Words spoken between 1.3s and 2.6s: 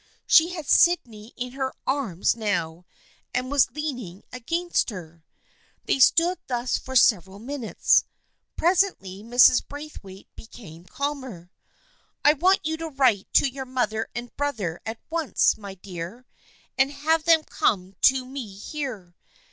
in her arms THE FRIENDSHIP OF